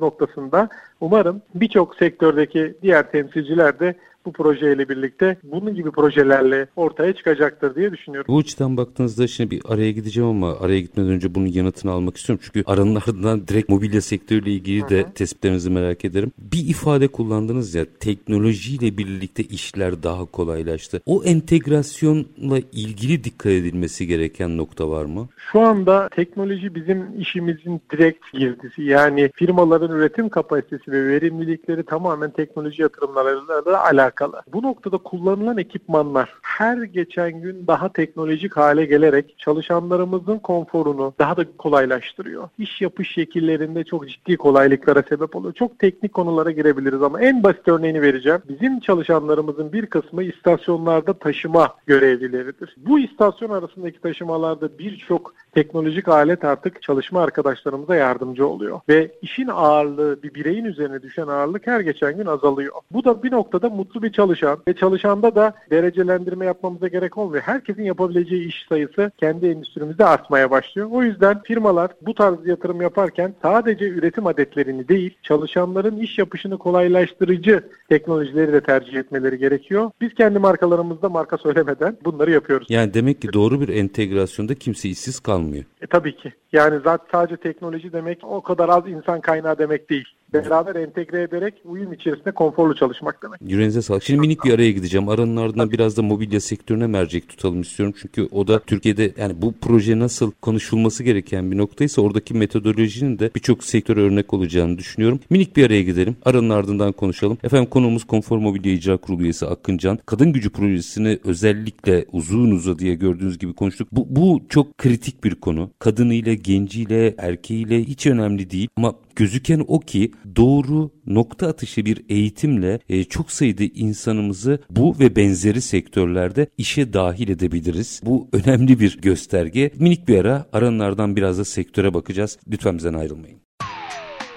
[0.00, 0.68] noktasında
[1.00, 3.94] umarım birçok sektördeki diğer temsilciler de
[4.26, 8.34] bu projeyle birlikte bunun gibi projelerle ortaya çıkacaktır diye düşünüyorum.
[8.34, 12.44] Bu açıdan baktığınızda şimdi bir araya gideceğim ama araya gitmeden önce bunun yanıtını almak istiyorum.
[12.44, 15.12] Çünkü aranın ardından direkt mobilya sektörüyle ilgili de Hı-hı.
[15.12, 16.32] tespitlerinizi merak ederim.
[16.38, 21.00] Bir ifade kullandınız ya teknolojiyle birlikte işler daha kolaylaştı.
[21.06, 25.28] O entegrasyonla ilgili dikkat edilmesi gereken nokta var mı?
[25.52, 28.82] Şu anda teknoloji bizim işimizin direkt girdisi.
[28.82, 34.42] Yani firmaların üretim kapasitesi ve verimlilikleri tamamen teknoloji yatırımlarıyla alakalı alakalı.
[34.52, 41.44] Bu noktada kullanılan ekipmanlar her geçen gün daha teknolojik hale gelerek çalışanlarımızın konforunu daha da
[41.58, 42.48] kolaylaştırıyor.
[42.58, 45.54] İş yapış şekillerinde çok ciddi kolaylıklara sebep oluyor.
[45.54, 48.40] Çok teknik konulara girebiliriz ama en basit örneğini vereceğim.
[48.48, 52.74] Bizim çalışanlarımızın bir kısmı istasyonlarda taşıma görevlileridir.
[52.76, 58.80] Bu istasyon arasındaki taşımalarda birçok teknolojik alet artık çalışma arkadaşlarımıza yardımcı oluyor.
[58.88, 62.74] Ve işin ağırlığı, bir bireyin üzerine düşen ağırlık her geçen gün azalıyor.
[62.92, 67.42] Bu da bir noktada mutlu bir çalışan ve çalışanda da derecelendirme yapmamıza gerek olmuyor.
[67.42, 70.88] Herkesin yapabileceği iş sayısı kendi endüstrimizde artmaya başlıyor.
[70.90, 77.62] O yüzden firmalar bu tarz yatırım yaparken sadece üretim adetlerini değil, çalışanların iş yapışını kolaylaştırıcı
[77.88, 79.90] teknolojileri de tercih etmeleri gerekiyor.
[80.00, 82.66] Biz kendi markalarımızda marka söylemeden bunları yapıyoruz.
[82.70, 85.39] Yani demek ki doğru bir entegrasyonda kimse işsiz kalmıyor.
[85.80, 86.32] E, tabii ki.
[86.52, 91.54] Yani zaten sadece teknoloji demek o kadar az insan kaynağı demek değil beraber entegre ederek
[91.64, 93.40] uyum içerisinde konforlu çalışmak demek.
[93.42, 94.02] Yüreğinize sağlık.
[94.02, 95.08] Şimdi minik bir araya gideceğim.
[95.08, 97.94] Aranın ardından biraz da mobilya sektörüne mercek tutalım istiyorum.
[98.02, 103.30] Çünkü o da Türkiye'de yani bu proje nasıl konuşulması gereken bir noktaysa oradaki metodolojinin de
[103.34, 105.20] birçok sektör örnek olacağını düşünüyorum.
[105.30, 106.16] Minik bir araya gidelim.
[106.24, 107.38] Aranın ardından konuşalım.
[107.44, 109.98] Efendim konuğumuz Konfor Mobilya İcra Kurulu üyesi Akıncan.
[110.06, 113.88] Kadın gücü projesini özellikle uzun uzadıya gördüğünüz gibi konuştuk.
[113.92, 115.70] Bu, bu çok kritik bir konu.
[115.78, 118.68] Kadınıyla, genciyle, erkeğiyle hiç önemli değil.
[118.76, 125.16] Ama gözüken o ki doğru nokta atışı bir eğitimle e, çok sayıda insanımızı bu ve
[125.16, 128.00] benzeri sektörlerde işe dahil edebiliriz.
[128.04, 129.70] Bu önemli bir gösterge.
[129.78, 132.38] Minik bir ara aranlardan biraz da sektöre bakacağız.
[132.48, 133.38] Lütfen bizden ayrılmayın.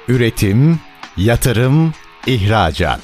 [0.07, 0.79] Üretim,
[1.17, 1.93] yatırım,
[2.27, 3.01] ihracat.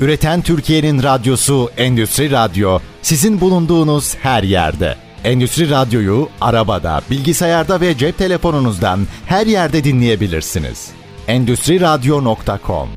[0.00, 4.96] Üreten Türkiye'nin radyosu Endüstri Radyo sizin bulunduğunuz her yerde.
[5.24, 10.97] Endüstri Radyo'yu arabada, bilgisayarda ve cep telefonunuzdan her yerde dinleyebilirsiniz.
[11.28, 12.88] Endüstri Radyo.com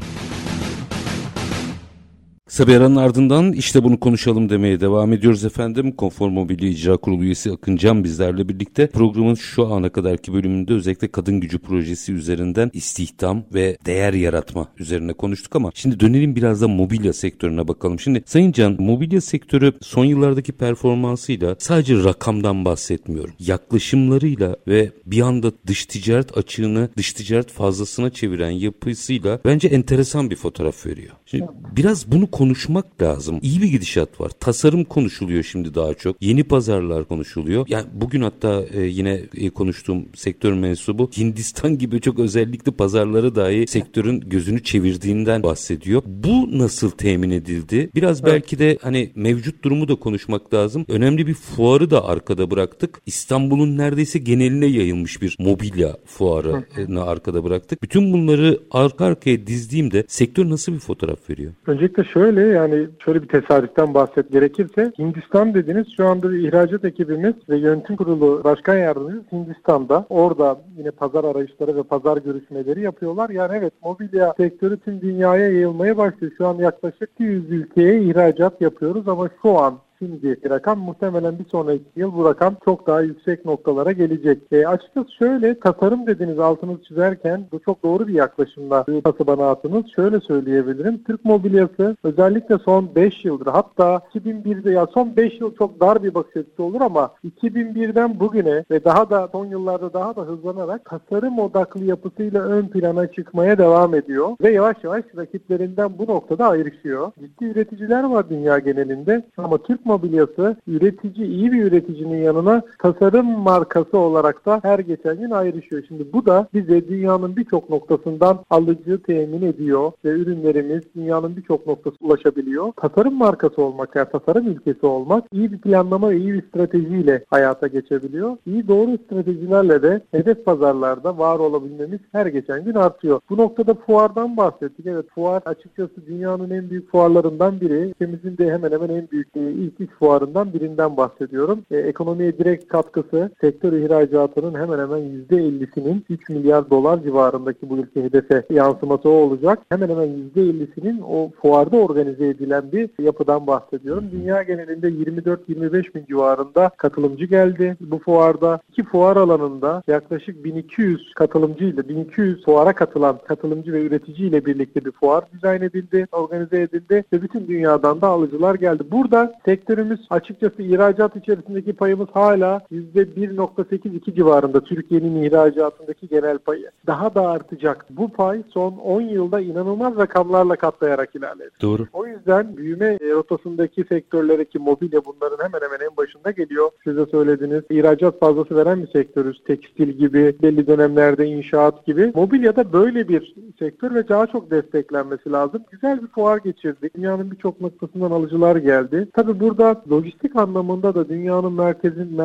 [2.51, 5.91] Kısa bir aranın ardından işte bunu konuşalım demeye devam ediyoruz efendim.
[5.91, 11.07] Konfor Mobilya İcra Kurulu üyesi Akın Can bizlerle birlikte programın şu ana kadarki bölümünde özellikle
[11.07, 16.67] kadın gücü projesi üzerinden istihdam ve değer yaratma üzerine konuştuk ama şimdi dönelim biraz da
[16.67, 17.99] mobilya sektörüne bakalım.
[17.99, 23.33] Şimdi Sayın Can mobilya sektörü son yıllardaki performansıyla sadece rakamdan bahsetmiyorum.
[23.39, 30.35] Yaklaşımlarıyla ve bir anda dış ticaret açığını dış ticaret fazlasına çeviren yapısıyla bence enteresan bir
[30.35, 31.11] fotoğraf veriyor.
[31.25, 33.39] Şimdi biraz bunu konuşmak lazım.
[33.41, 34.31] İyi bir gidişat var.
[34.39, 36.21] Tasarım konuşuluyor şimdi daha çok.
[36.21, 37.65] Yeni pazarlar konuşuluyor.
[37.69, 43.67] Yani bugün hatta e, yine e, konuştuğum sektör mensubu Hindistan gibi çok özellikli pazarları dahi
[43.67, 46.01] sektörün gözünü çevirdiğinden bahsediyor.
[46.05, 47.89] Bu nasıl temin edildi?
[47.95, 48.33] Biraz evet.
[48.33, 50.85] belki de hani mevcut durumu da konuşmak lazım.
[50.89, 53.01] Önemli bir fuarı da arkada bıraktık.
[53.05, 57.83] İstanbul'un neredeyse geneline yayılmış bir mobilya fuarını arkada bıraktık.
[57.83, 61.53] Bütün bunları arka arkaya dizdiğimde sektör nasıl bir fotoğraf veriyor?
[61.67, 67.33] Öncelikle şöyle şöyle yani şöyle bir tesadüften bahset gerekirse Hindistan dediniz şu anda ihracat ekibimiz
[67.49, 70.05] ve yönetim kurulu başkan yardımcımız Hindistan'da.
[70.09, 73.29] Orada yine pazar arayışları ve pazar görüşmeleri yapıyorlar.
[73.29, 76.33] Yani evet mobilya sektörü tüm dünyaya yayılmaya başlıyor.
[76.37, 81.83] Şu an yaklaşık 200 ülkeye ihracat yapıyoruz ama şu an şimdiki rakam muhtemelen bir sonraki
[81.95, 84.37] yıl bu rakam çok daha yüksek noktalara gelecek.
[84.51, 89.85] E, açıkçası şöyle tasarım dediniz altını çizerken bu çok doğru bir yaklaşımla tası bana attınız.
[89.95, 91.03] Şöyle söyleyebilirim.
[91.07, 96.13] Türk mobilyası özellikle son 5 yıldır hatta 2001'de ya son 5 yıl çok dar bir
[96.13, 101.39] bakış açısı olur ama 2001'den bugüne ve daha da son yıllarda daha da hızlanarak tasarım
[101.39, 107.11] odaklı yapısıyla ön plana çıkmaya devam ediyor ve yavaş yavaş rakiplerinden bu noktada ayrışıyor.
[107.19, 113.97] Ciddi üreticiler var dünya genelinde ama Türk mobilyası üretici, iyi bir üreticinin yanına tasarım markası
[113.97, 115.83] olarak da her geçen gün ayrışıyor.
[115.87, 121.95] Şimdi bu da bize dünyanın birçok noktasından alıcı temin ediyor ve ürünlerimiz dünyanın birçok noktası
[122.01, 122.71] ulaşabiliyor.
[122.75, 127.67] Tasarım markası olmak, yani tasarım ülkesi olmak iyi bir planlama ve iyi bir stratejiyle hayata
[127.67, 128.37] geçebiliyor.
[128.45, 133.19] İyi doğru stratejilerle de hedef pazarlarda var olabilmemiz her geçen gün artıyor.
[133.29, 134.85] Bu noktada fuardan bahsettik.
[134.85, 137.73] Evet fuar açıkçası dünyanın en büyük fuarlarından biri.
[137.73, 141.59] Ülkemizin de hemen hemen en büyük e, ilk üç fuarından birinden bahsediyorum.
[141.71, 148.03] E, ekonomiye direkt katkısı sektör ihracatının hemen hemen %50'sinin 3 milyar dolar civarındaki bu ülke
[148.03, 149.59] hedefe yansıması olacak.
[149.69, 154.05] Hemen hemen %50'sinin o fuarda organize edilen bir yapıdan bahsediyorum.
[154.11, 157.77] Dünya genelinde 24-25 bin civarında katılımcı geldi.
[157.81, 164.45] Bu fuarda iki fuar alanında yaklaşık 1200 katılımcıyla 1200 fuara katılan katılımcı ve üretici ile
[164.45, 168.83] birlikte bir fuar dizayn edildi, organize edildi ve bütün dünyadan da alıcılar geldi.
[168.91, 176.71] Burada sektör sektörümüz açıkçası ihracat içerisindeki payımız hala %1.82 civarında Türkiye'nin ihracatındaki genel payı.
[176.87, 177.85] Daha da artacak.
[177.89, 181.49] Bu pay son 10 yılda inanılmaz rakamlarla katlayarak ilerledi.
[181.61, 181.87] Doğru.
[181.93, 186.69] O yüzden büyüme rotasındaki sektörlere ki mobilya bunların hemen hemen en başında geliyor.
[186.83, 187.63] Size söylediniz.
[187.69, 189.43] İhracat fazlası veren bir sektörüz.
[189.47, 192.11] Tekstil gibi, belli dönemlerde inşaat gibi.
[192.15, 195.63] Mobilya da böyle bir sektör ve daha çok desteklenmesi lazım.
[195.71, 196.95] Güzel bir fuar geçirdik.
[196.95, 199.07] Dünyanın birçok noktasından alıcılar geldi.
[199.13, 202.17] Tabii burada burada lojistik anlamında da dünyanın merkezin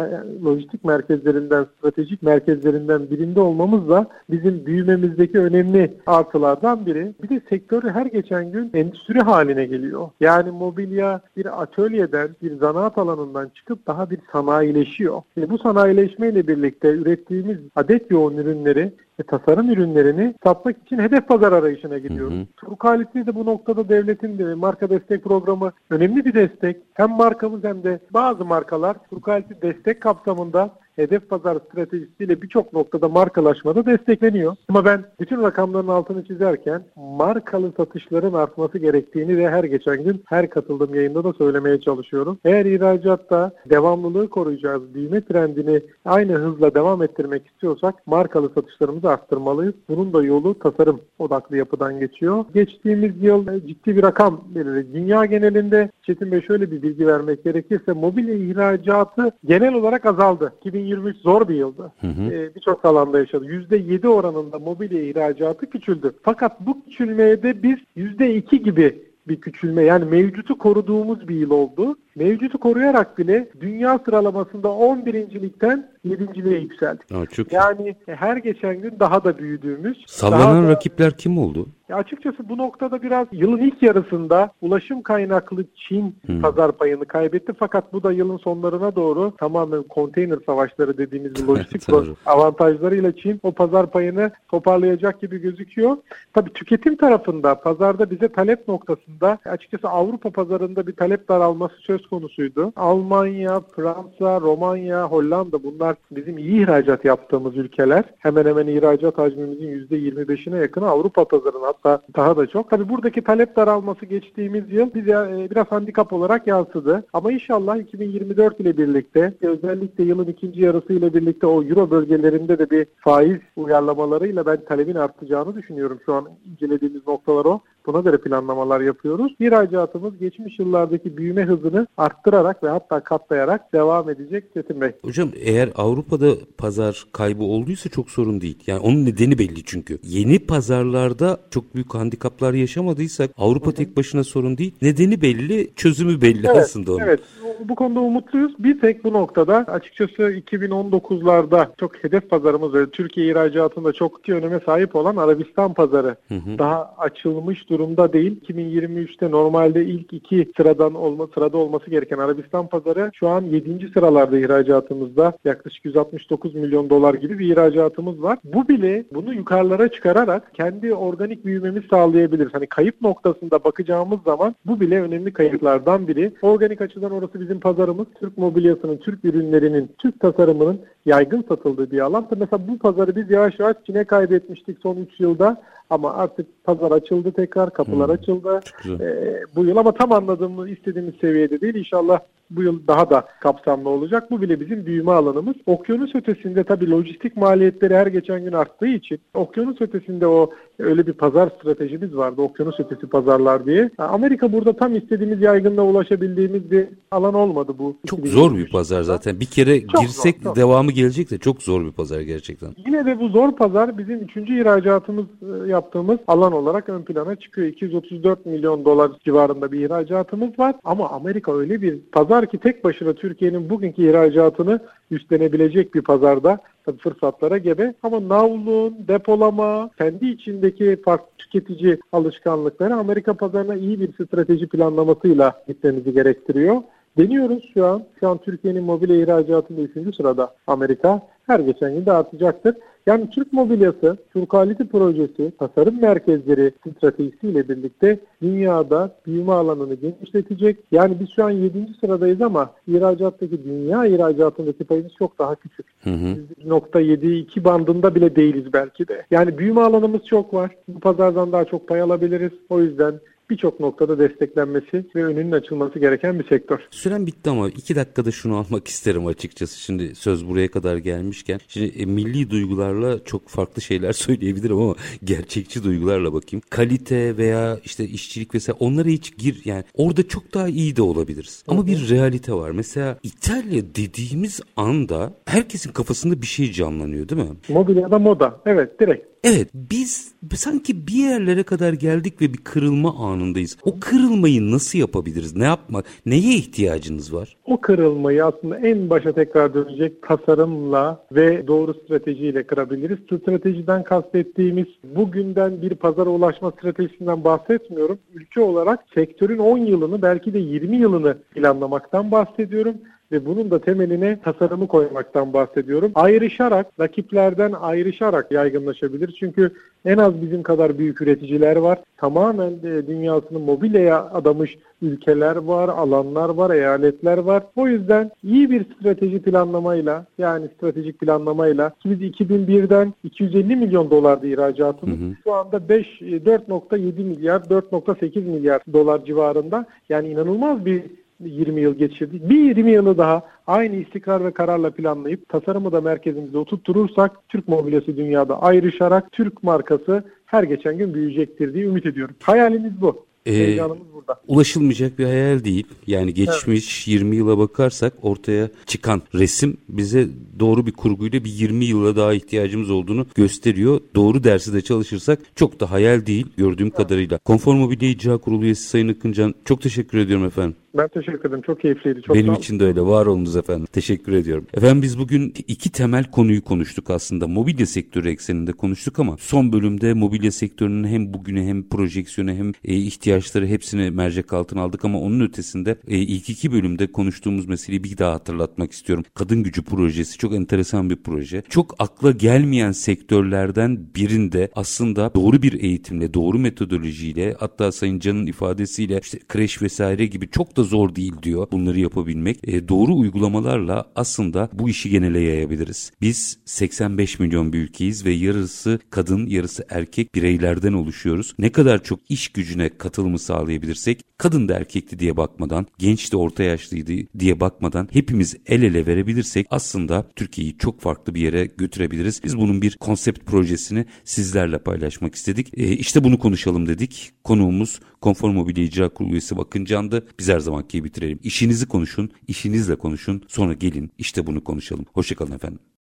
[0.45, 7.15] lojistik merkezlerinden, stratejik merkezlerinden birinde olmamız da bizim büyümemizdeki önemli artılardan biri.
[7.23, 10.09] Bir de sektörü her geçen gün endüstri haline geliyor.
[10.21, 15.23] Yani mobilya bir atölyeden, bir zanaat alanından çıkıp daha bir sanayileşiyor.
[15.37, 21.53] Ve bu sanayileşmeyle birlikte ürettiğimiz adet yoğun ürünleri ve tasarım ürünlerini satmak için hedef pazar
[21.53, 22.35] arayışına gidiyoruz.
[22.57, 26.77] Turkalisi de bu noktada devletin de marka destek programı önemli bir destek.
[26.95, 33.87] Hem markamız hem de bazı markalar Turkalisi destek kapsamında hedef pazar stratejisiyle birçok noktada markalaşmada
[33.87, 34.57] destekleniyor.
[34.69, 40.51] Ama ben bütün rakamların altını çizerken markalı satışların artması gerektiğini de her geçen gün her
[40.51, 42.39] katıldığım yayında da söylemeye çalışıyorum.
[42.45, 49.75] Eğer ihracatta devamlılığı koruyacağız, büyüme trendini aynı hızla devam ettirmek istiyorsak markalı satışlarımızı arttırmalıyız.
[49.89, 52.45] Bunun da yolu tasarım odaklı yapıdan geçiyor.
[52.55, 54.95] Geçtiğimiz yıl ciddi bir rakam belirli.
[54.95, 60.53] Dünya genelinde Çetin Bey şöyle bir bilgi vermek gerekirse mobilya ihracatı genel olarak azaldı.
[60.61, 61.93] 2020 2023 zor bir yıldı.
[62.05, 63.45] Ee, Birçok alanda yaşadı.
[63.45, 66.13] %7 oranında mobilya ihracatı küçüldü.
[66.23, 71.97] Fakat bu küçülmeye de biz %2 gibi bir küçülme yani mevcutu koruduğumuz bir yıl oldu.
[72.17, 77.13] Mevcutu koruyarak bile dünya sıralamasında 11.likten 7.liğe yükseldik.
[77.13, 80.05] Aa, çok yani her geçen gün daha da büyüdüğümüz.
[80.07, 81.67] Sallanan da, rakipler kim oldu?
[81.89, 86.41] Ya açıkçası bu noktada biraz yılın ilk yarısında ulaşım kaynaklı Çin hmm.
[86.41, 87.53] pazar payını kaybetti.
[87.59, 91.83] Fakat bu da yılın sonlarına doğru tamamen konteyner savaşları dediğimiz lojistik
[92.27, 95.97] avantajlarıyla Çin o pazar payını toparlayacak gibi gözüküyor.
[96.35, 102.73] Tabii tüketim tarafında pazarda bize talep noktasında açıkçası Avrupa pazarında bir talep daralması söz konusuydu.
[102.77, 108.05] Almanya, Fransa, Romanya, Hollanda bunlar bizim iyi ihracat yaptığımız ülkeler.
[108.19, 112.71] Hemen hemen ihracat hacmimizin %25'ine yakını Avrupa pazarına hatta daha da çok.
[112.71, 117.05] Tabii buradaki talep daralması geçtiğimiz yıl bize e, biraz handikap olarak yansıdı.
[117.13, 122.71] Ama inşallah 2024 ile birlikte özellikle yılın ikinci yarısı ile birlikte o euro bölgelerinde de
[122.71, 126.01] bir faiz uyarlamalarıyla ben talebin artacağını düşünüyorum.
[126.07, 127.61] Şu an incelediğimiz noktalar o.
[127.87, 129.33] Buna göre planlamalar yapıyoruz.
[129.41, 134.93] İhracatımız geçmiş yıllardaki büyüme hızını arttırarak ve hatta katlayarak devam edecek Çetin Bey.
[135.03, 136.27] Hocam eğer Avrupa'da
[136.59, 138.59] pazar kaybı olduysa çok sorun değil.
[138.67, 139.99] Yani onun nedeni belli çünkü.
[140.03, 143.75] Yeni pazarlarda çok büyük handikaplar yaşamadıysak Avrupa Hı-hı.
[143.75, 144.75] tek başına sorun değil.
[144.83, 147.01] Nedeni belli, çözümü belli evet, aslında onun.
[147.01, 147.21] Evet,
[147.65, 148.55] bu konuda umutluyuz.
[148.59, 154.97] Bir tek bu noktada açıkçası 2019'larda çok hedef pazarımız ve Türkiye ihracatında çok öneme sahip
[154.97, 156.59] olan Arabistan pazarı Hı-hı.
[156.59, 158.41] daha açılmış durumda değil.
[158.41, 163.89] 2023'te normalde ilk iki sıradan olma sırada olması gereken Arabistan pazarı şu an 7.
[163.95, 168.39] sıralarda ihracatımızda yaklaşık 169 milyon dolar gibi bir ihracatımız var.
[168.45, 172.49] Bu bile bunu yukarılara çıkararak kendi organik büyümemiz sağlayabilir.
[172.53, 176.33] Hani kayıp noktasında bakacağımız zaman bu bile önemli kayıplardan biri.
[176.43, 178.07] Organik açıdan orası bizim pazarımız.
[178.21, 182.27] Türk mobilyasının, Türk ürünlerinin, Türk tasarımının yaygın satıldığı bir alan.
[182.37, 185.63] Mesela bu pazarı biz yavaş yavaş Çin'e kaybetmiştik son 3 yılda.
[185.91, 188.15] Ama artık pazar açıldı tekrar, kapılar hmm.
[188.15, 188.61] açıldı.
[189.01, 191.75] Ee, bu yıl ama tam anladığımız, istediğimiz seviyede değil.
[191.75, 192.21] İnşallah
[192.51, 194.31] bu yıl daha da kapsamlı olacak.
[194.31, 195.55] Bu bile bizim büyüme alanımız.
[195.67, 201.13] Okyanus ötesinde tabii lojistik maliyetleri her geçen gün arttığı için okyanus ötesinde o öyle bir
[201.13, 202.43] pazar stratejimiz vardı.
[202.43, 203.91] Okyanus ötesi pazarlar diye.
[203.99, 207.97] Amerika burada tam istediğimiz yaygınlığa ulaşabildiğimiz bir alan olmadı bu.
[208.07, 209.41] Çok zor bir pazar zaten.
[209.41, 212.69] Bir kere çok girsek zor, devamı gelecek de çok zor bir pazar gerçekten.
[212.87, 217.67] Yine de bu zor pazar bizim üçüncü ihracatımız e, yaptığımız alan olarak ön plana çıkıyor.
[217.67, 220.75] 234 milyon dolar civarında bir ihracatımız var.
[220.85, 226.99] Ama Amerika öyle bir pazar ki tek başına Türkiye'nin bugünkü ihracatını üstlenebilecek bir pazarda tabii
[226.99, 227.95] fırsatlara gebe.
[228.03, 236.13] Ama navlun, depolama, kendi içindeki farklı tüketici alışkanlıkları Amerika pazarına iyi bir strateji planlamasıyla gitmemizi
[236.13, 236.83] gerektiriyor.
[237.19, 238.05] Deniyoruz şu an.
[238.21, 240.17] Şu an Türkiye'nin mobilya ihracatında 3.
[240.17, 241.23] sırada Amerika.
[241.47, 242.77] Her geçen gün de artacaktır.
[243.07, 250.79] Yani Türk mobilyası, Türkaliti projesi, tasarım merkezleri stratejisiyle birlikte dünyada büyüme alanını genişletecek.
[250.93, 251.87] Yani biz şu an 7.
[252.01, 255.87] sıradayız ama ihracattaki dünya ihracatındaki payımız çok daha küçük.
[256.05, 256.37] Hı hı.
[256.65, 259.27] 1.7-2 bandında bile değiliz belki de.
[259.31, 260.71] Yani büyüme alanımız çok var.
[260.89, 262.53] Bu pazardan daha çok pay alabiliriz.
[262.69, 263.15] O yüzden
[263.51, 266.79] birçok noktada desteklenmesi ve önünün açılması gereken bir sektör.
[266.91, 269.81] Süren bitti ama iki dakikada şunu almak isterim açıkçası.
[269.81, 271.61] Şimdi söz buraya kadar gelmişken.
[271.69, 276.63] Şimdi e, milli duygularla çok farklı şeyler söyleyebilirim ama gerçekçi duygularla bakayım.
[276.71, 281.65] Kalite veya işte işçilik vesaire onlara hiç gir yani orada çok daha iyi de olabiliriz.
[281.69, 282.71] Ama bir realite var.
[282.71, 287.57] Mesela İtalya dediğimiz anda herkesin kafasında bir şey canlanıyor değil mi?
[287.69, 288.61] Mobilyada moda.
[288.67, 289.36] Evet direkt.
[289.49, 293.77] Evet biz sanki bir yerlere kadar geldik ve bir kırılma anındayız.
[293.85, 295.57] O kırılmayı nasıl yapabiliriz?
[295.57, 296.05] Ne yapmak?
[296.27, 297.57] Neye ihtiyacınız var?
[297.65, 303.19] O kırılmayı aslında en başa tekrar dönecek tasarımla ve doğru stratejiyle kırabiliriz.
[303.27, 308.19] Stratejiden kastettiğimiz bugünden bir pazara ulaşma stratejisinden bahsetmiyorum.
[308.35, 312.95] Ülke olarak sektörün 10 yılını belki de 20 yılını planlamaktan bahsediyorum
[313.33, 316.13] ve bunun da temeline tasarımı koymaktan bahsediyorum.
[316.15, 319.37] Ayrışarak, rakiplerden ayrışarak yaygınlaşabilir.
[319.41, 319.71] Çünkü
[320.05, 321.99] en az bizim kadar büyük üreticiler var.
[322.17, 327.63] Tamamen de dünyasını mobilyaya adamış ülkeler var, alanlar var, eyaletler var.
[327.77, 335.19] O yüzden iyi bir strateji planlamayla yani stratejik planlamayla biz 2001'den 250 milyon dolardı ihracatımız.
[335.19, 335.35] Hı hı.
[335.45, 339.87] Şu anda 5 4.7 milyar 4.8 milyar dolar civarında.
[340.09, 341.03] Yani inanılmaz bir
[341.41, 342.51] 20 yıl geçirdik.
[342.51, 348.17] Bir 20 yılı daha aynı istikrar ve kararla planlayıp tasarımı da merkezimizde oturtturursak Türk mobilyası
[348.17, 352.35] dünyada ayrışarak Türk markası her geçen gün büyüyecektir diye ümit ediyorum.
[352.43, 353.27] Hayalimiz bu.
[353.47, 354.41] Ee, Heyecanımız burada.
[354.47, 355.87] Ulaşılmayacak bir hayal değil.
[356.07, 357.21] Yani geçmiş evet.
[357.21, 360.29] 20 yıla bakarsak ortaya çıkan resim bize
[360.59, 364.01] doğru bir kurguyla bir 20 yıla daha ihtiyacımız olduğunu gösteriyor.
[364.15, 366.97] Doğru dersi de çalışırsak çok da hayal değil gördüğüm evet.
[366.97, 367.39] kadarıyla.
[367.39, 370.77] Konfor Mobilya İcra Kurulu üyesi Sayın Akıncan çok teşekkür ediyorum efendim.
[370.99, 371.63] Ben teşekkür ederim.
[371.67, 372.23] Çok keyifliydi.
[372.23, 373.01] Çok Benim için de öyle.
[373.01, 373.87] Var olunuz efendim.
[373.93, 374.67] Teşekkür ediyorum.
[374.75, 377.49] Efendim biz bugün iki temel konuyu konuştuk aslında.
[377.49, 382.95] Mobilya sektörü ekseninde konuştuk ama son bölümde mobilya sektörünün hem bugünü hem projeksiyonu hem e,
[382.95, 388.19] ihtiyaçları hepsini mercek altına aldık ama onun ötesinde e, ilk iki bölümde konuştuğumuz meseleyi bir
[388.19, 389.25] daha hatırlatmak istiyorum.
[389.35, 391.63] Kadın gücü projesi çok enteresan bir proje.
[391.69, 399.21] Çok akla gelmeyen sektörlerden birinde aslında doğru bir eğitimle, doğru metodolojiyle hatta Sayın Can'ın ifadesiyle
[399.23, 402.69] işte kreş vesaire gibi çok da zor değil diyor bunları yapabilmek.
[402.69, 406.13] E, doğru uygulamalarla aslında bu işi genele yayabiliriz.
[406.21, 411.55] Biz 85 milyon bir ülkeyiz ve yarısı kadın yarısı erkek bireylerden oluşuyoruz.
[411.59, 416.63] Ne kadar çok iş gücüne katılımı sağlayabilirsek kadın da erkekti diye bakmadan genç de orta
[416.63, 422.41] yaşlıydı diye bakmadan hepimiz el ele verebilirsek aslında Türkiye'yi çok farklı bir yere götürebiliriz.
[422.45, 425.79] Biz bunun bir konsept projesini sizlerle paylaşmak istedik.
[425.79, 427.33] E, işte bunu konuşalım dedik.
[427.45, 430.27] Konuğumuz Konfor Mobilya İcra Kurulu üyesi Bakın Can'dı.
[430.39, 431.39] Biz her zamanki bitirelim.
[431.43, 433.43] İşinizi konuşun, işinizle konuşun.
[433.49, 435.07] Sonra gelin işte bunu konuşalım.
[435.13, 435.79] Hoşçakalın efendim.